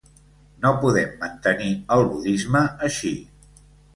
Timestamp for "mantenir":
1.25-1.69